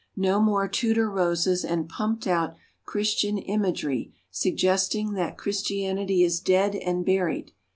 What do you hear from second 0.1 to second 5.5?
No more Tudor roses and pumped out Christian imagery suggesting that